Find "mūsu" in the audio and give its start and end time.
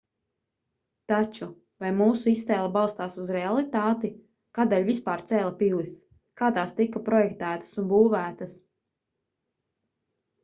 1.97-2.29